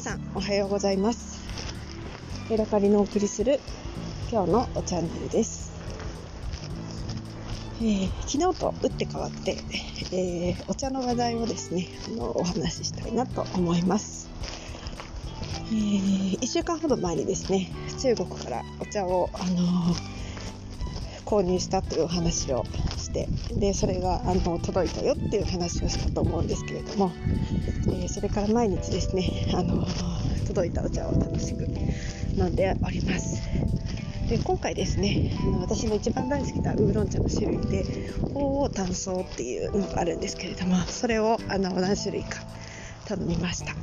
[0.00, 1.38] さんおはようございます。
[2.48, 3.60] エラカリのお送りする
[4.32, 5.72] 今日のチャンネルです、
[7.82, 9.58] えー、昨日と打って変わって、
[10.10, 14.30] えー、お茶の話題をですねあのお話ししたいなと思います、
[15.66, 19.94] えー、1週間ほど前にですね中国からお茶を、あの
[21.26, 22.64] 購入したというお話を
[23.12, 27.12] てでそれがあの届いたよっていう話をしたと思うんですけれども、
[27.88, 29.86] えー、それから毎日ですねあの
[30.46, 31.66] 届いたお茶を楽しく
[32.36, 33.40] 飲んでおります。
[34.28, 42.38] で今回ですねあの私の一番大好きなウーロン茶の種類で鳳凰炭素っていうのがあるんですけれどもそれをあの何種類か
[43.06, 43.74] 頼みました。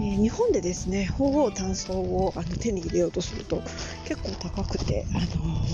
[0.00, 3.62] ー、日本でですね鳳凰炭素をあの手に入れようとすると
[4.04, 5.64] 結構高くて、あの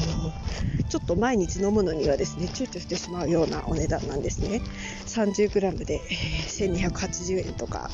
[0.81, 4.63] ー、ちょっと毎日飲むのにはですね躊躇してしまうようなお値段なんですね
[5.07, 7.91] 30g で、えー、1280円とか、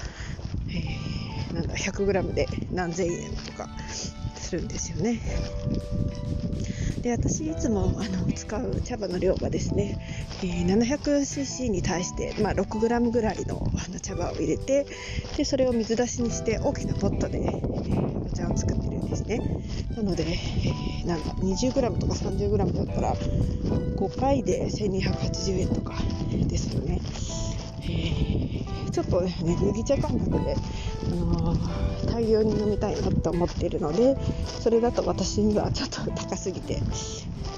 [0.69, 4.15] えー、なんだ 100g で何千円とかす
[4.53, 5.21] るんですよね。
[7.03, 9.99] で私いつもあの使う茶葉の量がですね、
[10.43, 14.87] えー、700cc に対して、まあ、6g ぐらいのあの茶葉を入れて
[15.37, 19.41] でそれを水出しにして大きなポットで、えー、お茶を作ってるんですね。
[19.97, 25.95] なので、えー、なんだ 20g とか 30g だったら5回で1280円とか
[26.49, 27.01] ですよね、
[27.83, 30.55] えー、ちょっとね麦茶感覚で、
[31.05, 31.57] あの、
[32.21, 34.17] 大量に飲みたいなと思っているので
[34.61, 36.75] それだと私にはちょっと高すぎて、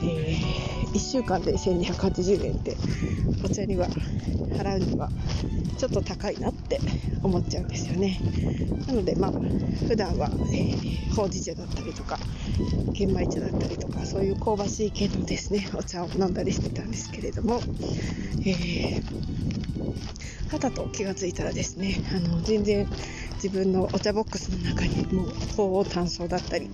[0.02, 2.76] えー、1週間で1280円って
[3.44, 3.86] お茶には
[4.56, 5.08] 払うには
[5.78, 6.78] ちょっと高いなって
[7.22, 8.20] 思っちゃうんですよね。
[8.86, 9.32] なのでまあ
[9.88, 12.18] 普段は、えー、ほうじ茶だったりとか
[12.92, 17.60] 玄米茶だったりとかそういう香ばしい系のですねお茶を飲んだりしてたんですけれども、
[18.40, 22.86] えー、はたと気がついたらですねあの全然
[23.42, 26.70] 自分のお茶ボックスの中にもう鳳凰炭素だったり、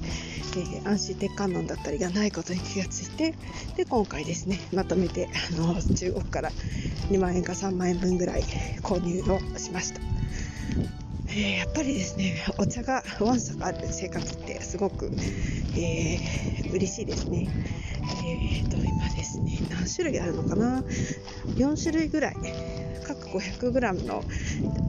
[0.54, 3.34] えー、安心鉄観音だったりがないことに気がついて
[3.75, 6.50] で今回ですねまとめてあの中国から
[7.10, 8.42] 2万円か3万円分ぐらい
[8.82, 10.00] 購入をしました。
[11.31, 15.06] えー、やっぱりですねお茶がわんさかある生活ってすごく、
[15.75, 17.48] えー、嬉しいですね。
[18.26, 20.82] えーと、今ですね何種類あるのかな
[21.56, 22.37] ？4種類ぐらい
[22.98, 24.22] 各 500g の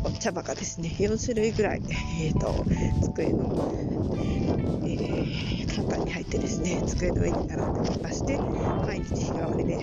[0.04, 1.82] お茶葉がですね4種類ぐらい、
[2.22, 2.66] えーと、
[3.04, 3.72] 机の、
[4.86, 8.40] えー、カンカンに入ってですね机の上に並んでおりまして
[8.86, 9.78] 毎日日替わりで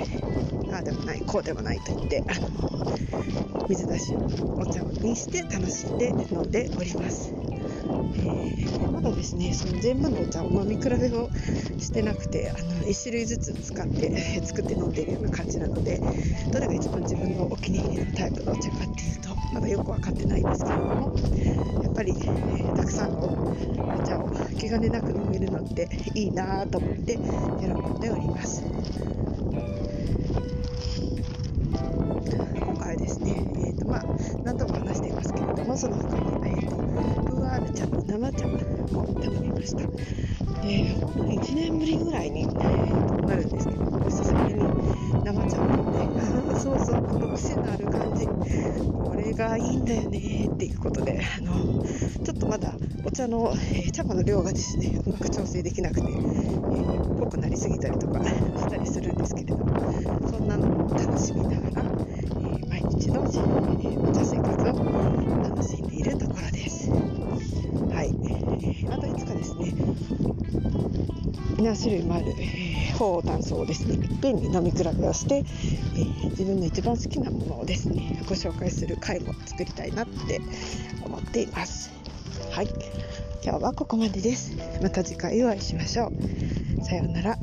[0.73, 4.19] ああでもないこうでもないと言ってあの水出しを
[4.59, 7.56] お茶にして楽しんで飲んでおります。
[7.87, 11.31] えー、まだですねその全部のお茶を飲み比べを
[11.79, 16.01] してなくてあの1種類ずつ使って作って飲んでいるような感じなので
[16.53, 21.17] どれが一番自分のお気に入りのタイプのお茶かっていうとまだよく分かってないんですけれども
[21.83, 23.57] やっぱり、えー、たくさんの
[23.95, 28.63] お茶を気兼ねなく飲めるのっていいなと思って喜んでおります。
[32.67, 34.05] 今回ですね、えーとまあ、
[34.45, 36.36] 何度も話していますけれどもその他に、
[37.67, 39.83] プーアール茶生茶を頼みました。
[40.63, 51.85] えー、1年ぶりぐらいに、えー、なるんですけど久しぶりに生茶を飲んでそうそうこの癖のある感じこれがいいんだよねっていうことであの
[52.25, 52.75] ちょっとまだ
[53.05, 59.67] お茶の、えー、茶葉の量がですねうまく調整できなくて、えー、濃くなりすぎたりとかしたりするんですけれども
[60.29, 66.91] そんなのも楽しみながら、え毎日の、えお茶生活を楽しんでいるところです。
[66.91, 69.75] はい、えまたいつかですね。
[71.59, 73.95] 何種類もある、えー、鳳凰炭素をですね。
[73.95, 80.41] いっぺんに飲み比べをして、えー、自分の一番好きなものをですねご紹介する回も作りたいなって
[81.05, 81.91] 思っています。
[82.51, 82.69] はい。
[83.43, 84.57] 今日はここまでです。
[84.83, 86.13] また次回お会いしましょ
[86.81, 86.85] う。
[86.85, 87.39] さようなら。